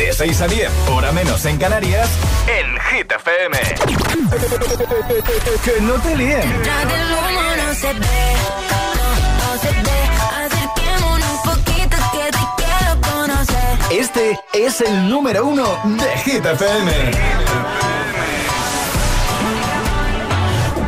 [0.00, 2.08] De 6 a 10, hora menos en Canarias,
[2.46, 3.58] en Hit FM.
[5.62, 6.40] que no te líen.
[6.40, 8.34] Detrás del humo no se ve,
[8.70, 10.00] no, no se ve.
[10.46, 13.78] Acerquémonos un poquito que te quiero conocer.
[13.90, 17.10] Este es el número uno de Hit FM.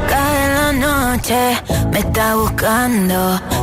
[0.09, 3.62] Cada noche me está buscando.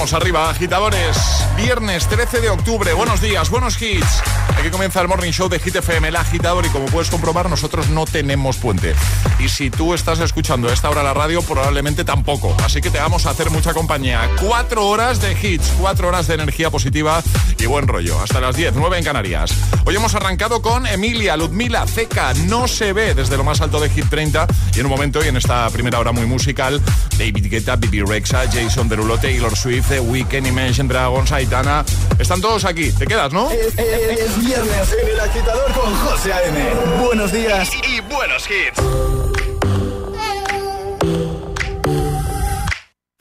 [0.00, 1.14] Arriba, agitadores.
[1.58, 2.94] Viernes 13 de octubre.
[2.94, 4.22] Buenos días, buenos hits.
[4.58, 6.64] Aquí comienza el Morning Show de Hit FM, el agitador.
[6.64, 8.94] Y como puedes comprobar, nosotros no tenemos puente.
[9.38, 12.56] Y si tú estás escuchando a esta hora la radio, probablemente tampoco.
[12.64, 14.30] Así que te vamos a hacer mucha compañía.
[14.40, 17.22] Cuatro horas de hits, cuatro horas de energía positiva
[17.58, 18.18] y buen rollo.
[18.20, 19.52] Hasta las 10, 9 en Canarias.
[19.84, 22.32] Hoy hemos arrancado con Emilia, Ludmila, Ceca.
[22.46, 24.46] No se ve desde lo más alto de Hit 30.
[24.74, 26.80] Y en un momento, y en esta primera hora muy musical,
[27.18, 31.84] David Guetta, Bibi Rexa, Jason Derulo, Taylor Swift, The Weeknd, Imagine Dragons, Aitana.
[32.18, 32.92] Están todos aquí.
[32.92, 33.50] ¿Te quedas, no?
[33.50, 36.58] Es, es- es viernes en el agitador con José A.M.
[37.04, 37.68] Buenos días.
[37.74, 38.78] Y, y buenos hits.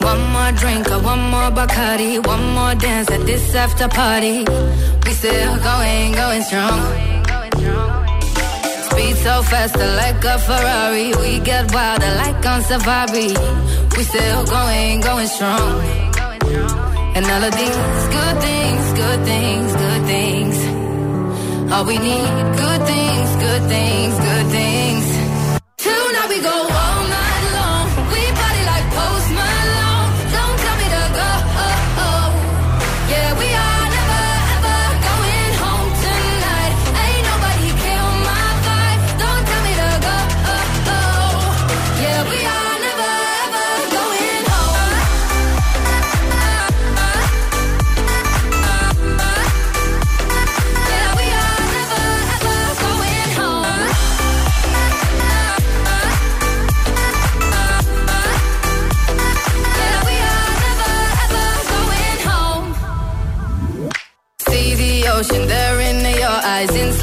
[0.02, 4.46] One more drink, one more Bacardi, one more dance at this after party.
[5.06, 6.80] We still going, going strong.
[8.92, 11.14] Speed so fast, like a Ferrari.
[11.20, 13.34] We get wilder, like on safari.
[13.98, 16.09] We still going, going strong.
[16.42, 17.78] And all of these
[18.18, 20.58] good things, good things, good things.
[21.72, 25.06] All we need, good things, good things, good things.
[25.78, 27.29] Tonight we go all night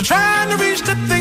[0.00, 1.19] for trying to reach the thing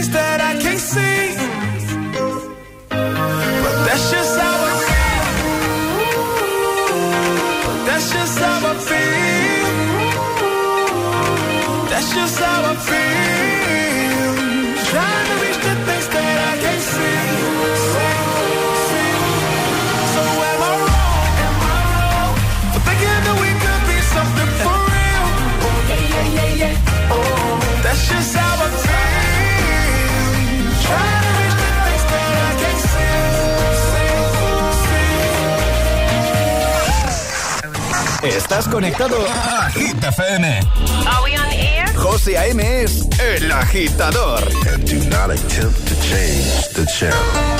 [38.49, 40.47] Estás conectado a Agita FM.
[40.47, 41.87] Are we on air?
[41.95, 42.81] José A.M.
[42.81, 44.41] es el agitador.
[44.73, 47.58] And do not attempt to change the channel.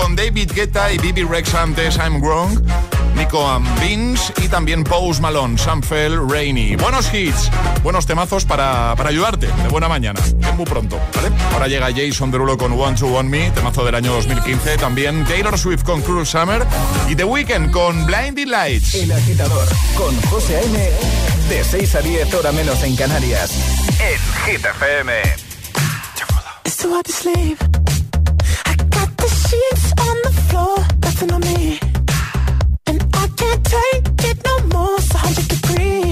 [0.00, 2.60] con David Guetta y Bibi Rex antes, I'm Wrong,
[3.16, 6.76] Nico and Vince y también Pose Malone, Samfell Rainy.
[6.76, 7.50] Buenos hits,
[7.82, 11.30] buenos temazos para, para ayudarte de buena mañana, es muy pronto, ¿vale?
[11.52, 15.58] Ahora llega Jason Derulo con One to One Me, temazo del año 2015, también Taylor
[15.58, 16.64] Swift con Cruel Summer
[17.08, 18.94] y The Weeknd con Blinding Lights.
[18.94, 20.90] El agitador con José A.M.
[21.48, 23.50] de 6 a 10 hora menos en Canarias,
[23.98, 24.66] en Hit
[26.64, 27.77] It's to sleep.
[30.76, 31.78] nothing on me.
[32.86, 36.07] And I can't take it no more, so 100 degrees.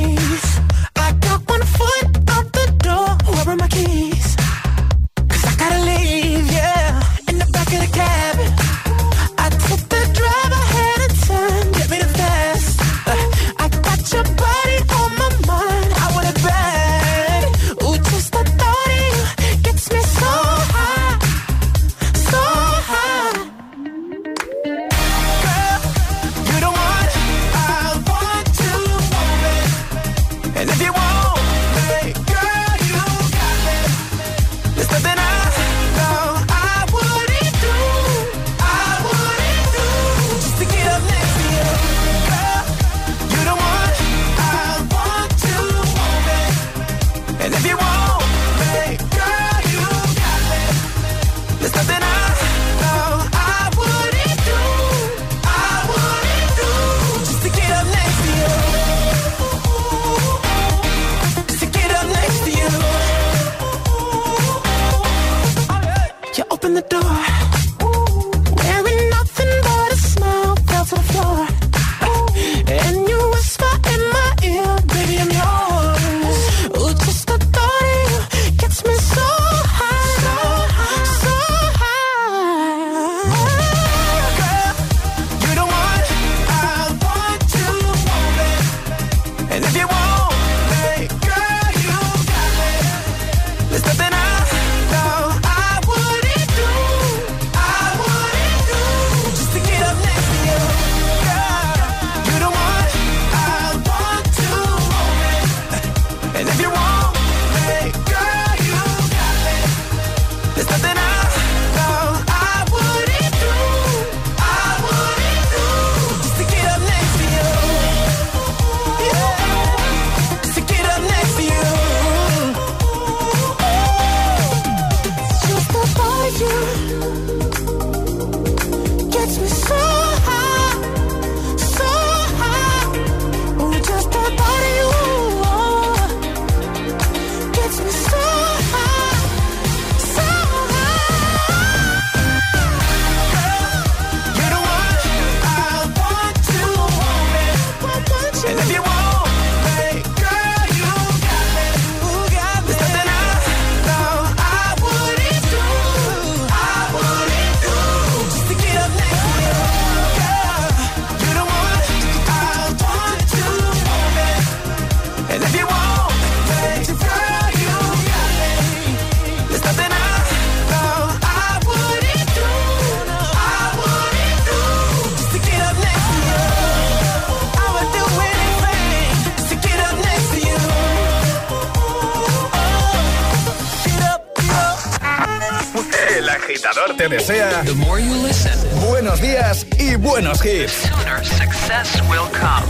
[189.97, 190.69] Robbie Woodenough.
[190.69, 192.65] Sooner success will come.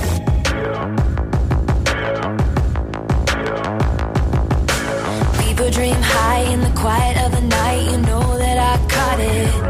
[5.42, 7.90] People dream high in the quiet of the night.
[7.90, 9.62] You know that I caught it.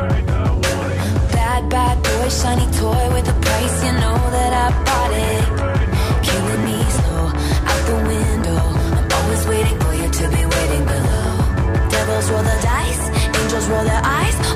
[1.32, 3.84] Bad, bad boy, shiny toy with a price.
[3.84, 5.44] You know that I bought it.
[6.24, 7.26] Killing me slow,
[7.70, 8.60] out the window.
[8.96, 11.88] I'm always waiting for you to be waiting below.
[11.88, 13.04] Devils roll the dice,
[13.40, 14.55] angels roll their eyes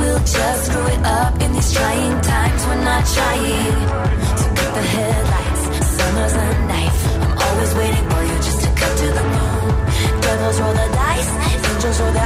[0.00, 2.66] we'll just screw it up in these trying times.
[2.66, 3.74] We're not trying
[4.40, 5.62] to cut the headlights.
[5.96, 7.00] Summer's a knife.
[7.22, 9.70] I'm always waiting for you just to cut to the bone.
[10.22, 11.30] Devils roll the dice,
[11.74, 12.25] angels roll their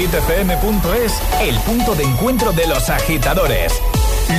[0.00, 1.20] hitfm.es?
[1.42, 3.74] El punto de encuentro de los agitadores.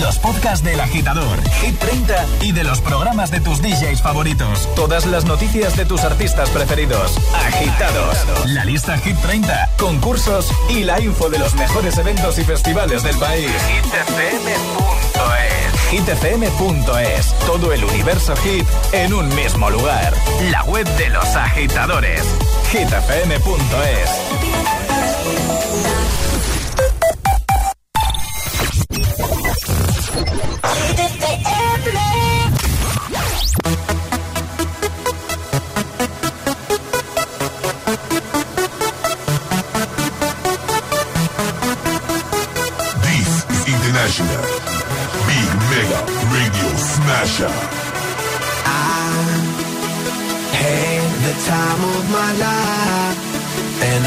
[0.02, 4.68] Los podcasts del agitador, Hit 30 y de los programas de tus DJs favoritos.
[4.76, 7.16] Todas las noticias de tus artistas preferidos.
[7.36, 8.18] Agitados.
[8.48, 13.18] La lista Hit 30, concursos y la info de los mejores eventos y festivales del
[13.18, 13.52] país.
[13.92, 17.36] hitfm.es hitfm.es.
[17.46, 20.14] Todo el universo hit en un mismo lugar.
[20.50, 22.24] La web de los agitadores.
[22.72, 24.91] hitfm.es.
[25.24, 26.01] Bye.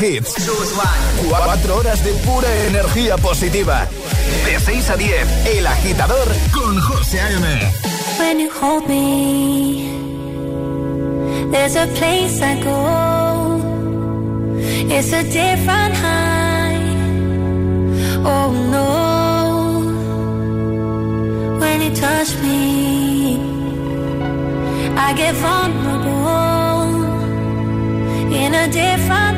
[0.00, 0.34] hits.
[1.28, 3.88] Cuatro horas de pura energía positiva.
[4.44, 7.72] De 6 a 10, El Agitador con José A.M.
[8.18, 9.90] When you hold me,
[11.50, 13.60] there's a place I go.
[14.88, 16.34] It's a different high.
[18.24, 19.14] Oh no.
[21.58, 23.38] When you touch me,
[24.96, 26.14] I get vulnerable
[28.32, 29.33] in a different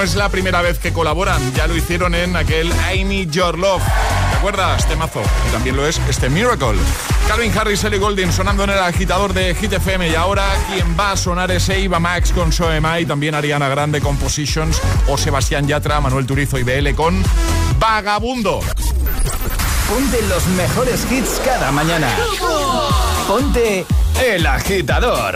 [0.00, 3.58] no es la primera vez que colaboran, ya lo hicieron en aquel I Need Your
[3.58, 3.82] Love.
[4.30, 4.78] ¿Te acuerdas?
[4.78, 5.20] Este Temazo.
[5.46, 6.78] Y también lo es este Miracle.
[7.28, 11.12] Calvin Harris, Ellie Golding sonando en el agitador de Hit FM y ahora quien va
[11.12, 15.68] a sonar es Eva Max con Soema y también Ariana Grande con Positions o Sebastián
[15.68, 17.22] Yatra, Manuel Turizo y BL con
[17.78, 18.60] Vagabundo.
[19.86, 22.08] Ponte los mejores hits cada mañana.
[23.28, 23.84] Ponte
[24.24, 25.34] El Agitador.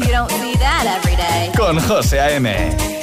[1.55, 2.94] Con José A.M.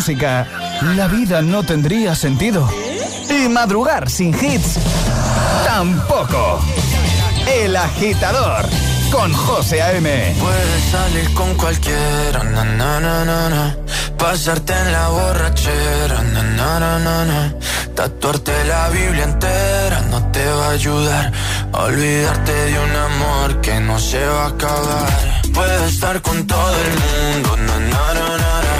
[0.00, 0.46] música,
[0.96, 2.66] la vida no tendría sentido.
[3.28, 4.78] Y madrugar sin hits,
[5.66, 6.58] tampoco.
[7.46, 8.64] El agitador
[9.12, 10.36] con José A.M.
[10.40, 13.76] Puedes salir con cualquiera, na, na, na,
[14.16, 17.54] pasarte en la borrachera, na,
[17.94, 21.32] tatuarte la Biblia entera no te va a ayudar
[21.72, 25.42] olvidarte de un amor que no se va a acabar.
[25.52, 28.79] Puedes estar con todo el mundo, na, na, na,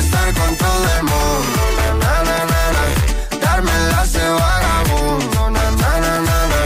[0.00, 1.60] Estar con todo el mundo,
[2.00, 2.84] na, na, na, na.
[3.38, 6.60] Darme las de vagabundo, na, na, na, na.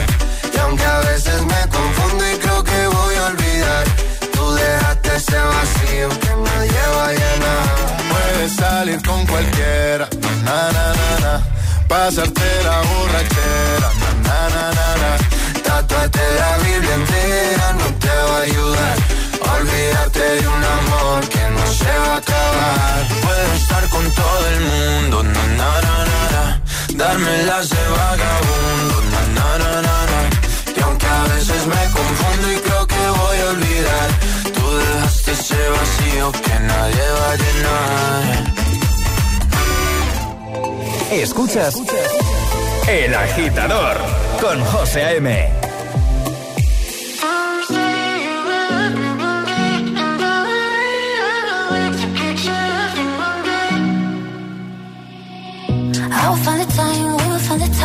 [0.55, 3.85] Y aunque a veces me confundo y creo que voy a olvidar,
[4.35, 7.67] tú dejaste ese vacío que nadie va a llenar.
[8.13, 10.09] Puedes salir con cualquiera,
[10.45, 11.35] na, na, na, na.
[11.89, 15.61] Pasarte la borrachera, na, na, na, na, na.
[15.65, 19.15] Tatuarte la Biblia entera no te va a ayudar.
[20.03, 20.24] a
[22.85, 23.07] acabar.
[23.23, 26.63] Puedes estar con todo el mundo, na, na, na, na, na.
[26.95, 30.21] Darme las de vagabundo, na, na, na, na, na.
[30.77, 34.09] Y aunque a veces me confundo y creo que voy a olvidar,
[34.55, 38.55] tú dejaste ese vacío que nadie va a llenar.
[41.11, 41.77] Escuchas
[42.89, 43.97] El Agitador
[44.41, 45.74] con José A.M.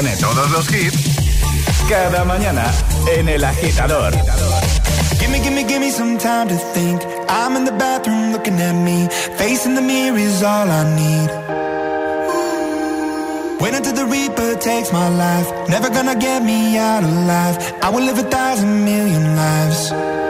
[0.00, 0.96] pone todos los hits
[1.86, 2.64] cada mañana
[3.14, 4.12] en El Agitador.
[5.18, 7.02] Gimme, gimme, gimme some time to think.
[7.28, 9.08] I'm in the bathroom looking at me.
[9.36, 11.30] Facing the mirror is all I need.
[13.60, 15.68] Wait until the Reaper takes my life.
[15.68, 17.56] Never gonna get me out alive.
[17.82, 20.29] I will live a thousand million lives.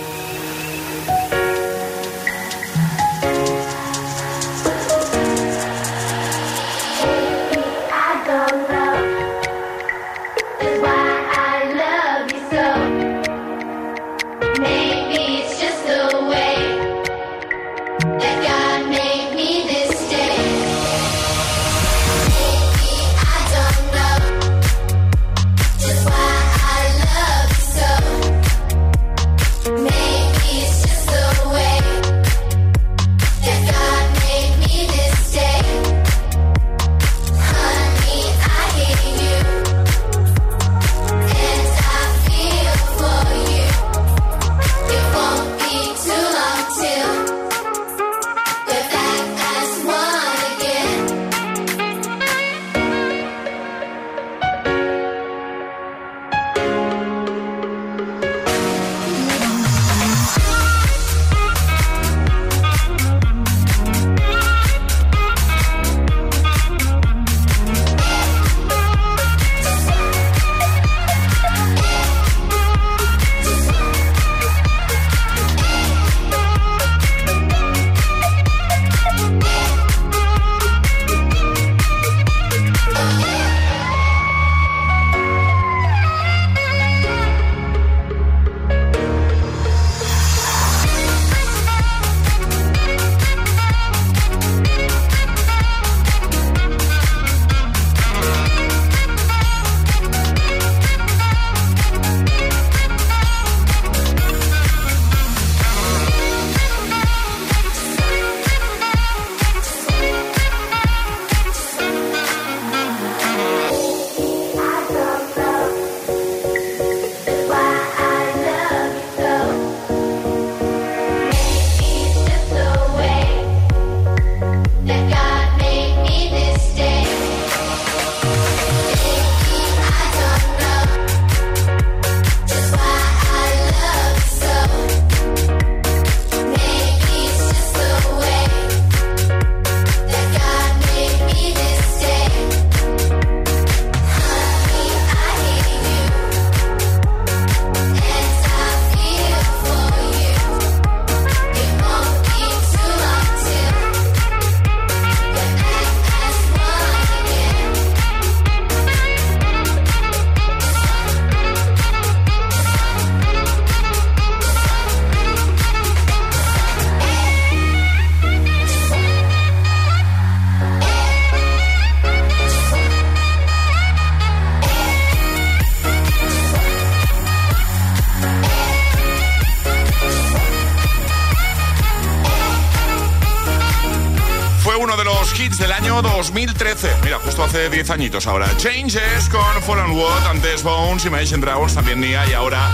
[187.71, 188.47] 10 añitos ahora.
[188.57, 192.69] Changes con Fallen World, antes Bones, Imagine Dragons, también Nia y ahora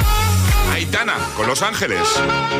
[0.73, 2.01] Aitana con Los Ángeles.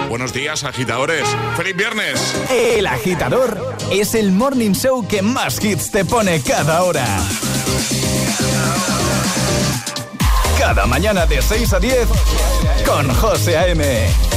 [0.08, 1.28] Buenos días, agitadores.
[1.56, 2.36] ¡Feliz viernes!
[2.50, 7.06] El agitador es el morning show que más hits te pone cada hora.
[10.58, 12.08] Cada mañana de 6 a 10
[12.86, 14.37] con José A.M.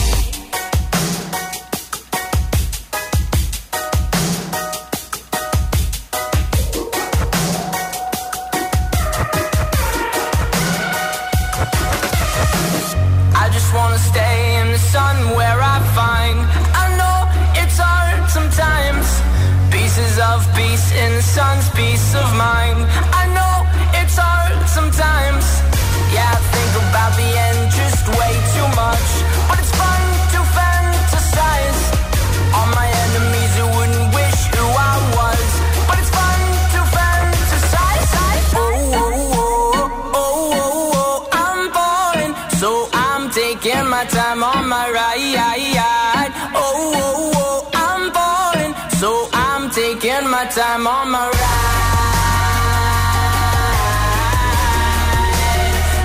[44.11, 46.31] time on my ride.
[46.53, 52.11] Oh, oh, oh, I'm falling, so I'm taking my time on my ride.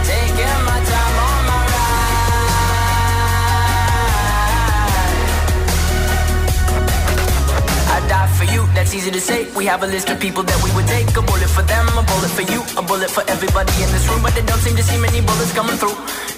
[0.06, 2.06] Taking my time on my ride.
[7.90, 9.50] I die for you, that's easy to say.
[9.56, 11.08] We have a list of people that we would take.
[11.16, 14.22] A bullet for them, a bullet for you, a bullet for everybody in this room.
[14.22, 15.96] But they don't seem to see many bullets coming through.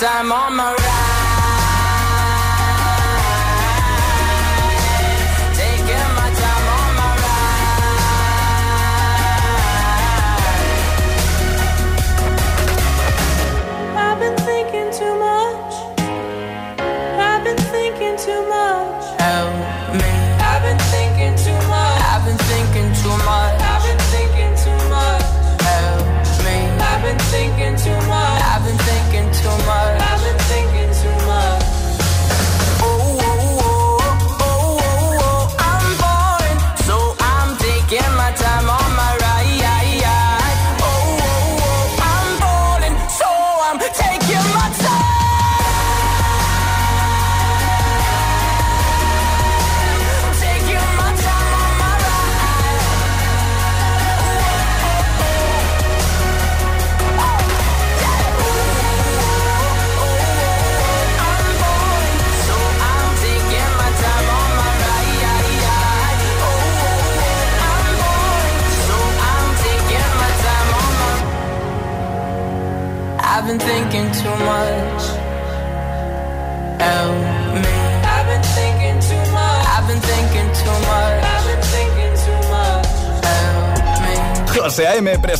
[0.00, 0.75] Time on my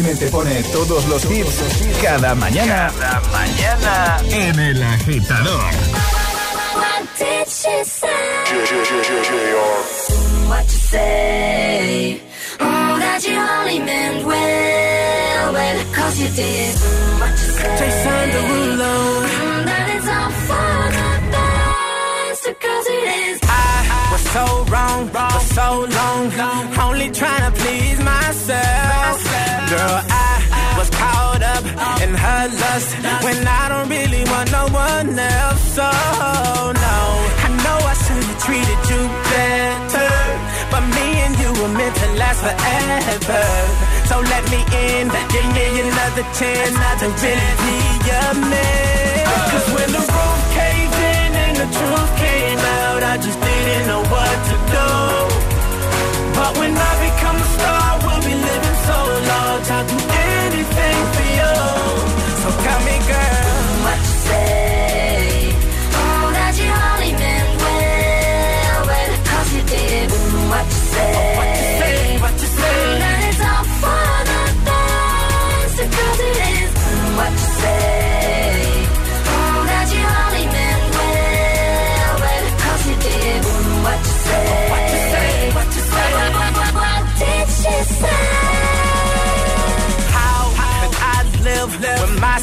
[0.00, 1.62] Te pone todos los hits
[2.02, 2.90] cada mañana.
[2.98, 5.60] Cada mañana en el agitador.
[10.48, 12.20] What you say?
[12.60, 16.74] Oh, that you only meant well, well, cause you did.
[17.20, 17.76] What you say?
[17.78, 19.64] Jason Derulo.
[19.64, 23.51] That it's all for the best, cause it is.
[24.30, 25.68] So wrong for so
[25.98, 26.32] long,
[26.86, 29.16] only trying to please myself.
[29.72, 31.64] Girl, I was caught up
[32.02, 32.90] in her lust
[33.24, 35.62] when I don't really want no one else.
[35.76, 35.88] So,
[36.86, 36.98] no,
[37.44, 39.02] I know I should have treated you
[39.32, 40.12] better.
[40.72, 43.44] But me and you were meant to last forever.
[44.08, 47.76] So let me in, give me another chance to really be
[48.08, 49.28] your man.
[49.52, 52.21] Cause when the roof caved in and the truth
[53.12, 54.88] I just didn't know what to do.
[56.32, 58.98] But when I become a star, we'll be living so
[59.28, 60.01] large.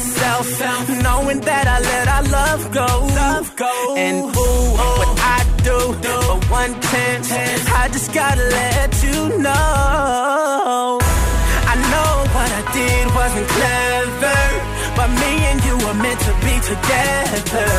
[0.00, 2.88] Myself, knowing that I let our love go?
[3.22, 3.72] Love go.
[3.96, 7.28] And ooh, what I do for one chance,
[7.82, 10.98] I just gotta let you know.
[11.72, 14.42] I know what I did wasn't clever,
[14.96, 17.70] but me and you were meant to be together.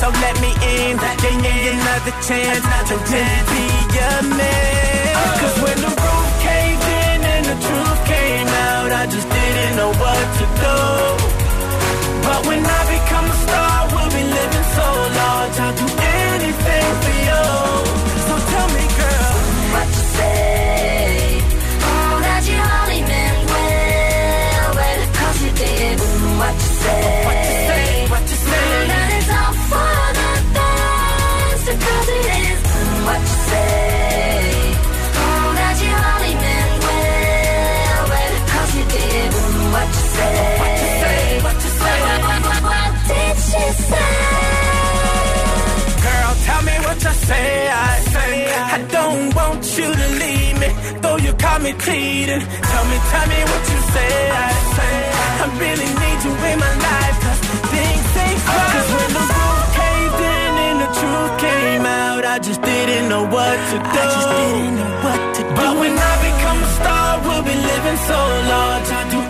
[0.00, 0.94] So let me in,
[1.24, 3.64] give me another chance to really be
[3.96, 5.16] your man.
[5.16, 9.76] Uh, Cause when the roof caved in and the truth came out, I just didn't
[9.76, 11.43] know what to do.
[12.24, 14.88] But when I become a star, we'll be living so
[15.20, 15.56] large.
[15.64, 15.88] I'll do
[16.24, 17.44] anything for you.
[18.26, 19.34] So tell me, girl,
[19.74, 21.42] what you say?
[21.84, 25.96] Oh, that you only meant well, well, cause you did.
[26.40, 27.04] What you say?
[27.28, 28.38] What you
[29.38, 32.60] all for the best, cause it is.
[33.06, 33.68] What you say?
[35.22, 35.92] Oh, that you
[38.52, 39.30] cause you did.
[39.74, 40.63] What you say?
[46.04, 47.70] Girl, tell me what you say.
[48.76, 50.68] I don't want you to leave me,
[51.00, 52.42] though you caught me cheating.
[52.70, 54.14] Tell me, tell me what you say.
[54.30, 54.94] I say
[55.44, 57.40] I really need you in my life, cause
[57.72, 58.70] things ain't right.
[58.74, 63.24] Cause when the roof caved in and the truth came out, I just didn't know
[63.24, 64.00] what to do.
[64.02, 65.54] I just didn't know what to do.
[65.54, 68.20] But when I become a star, we'll be living so
[68.52, 68.88] large.
[68.92, 69.23] I do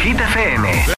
[0.00, 0.96] Hit FM.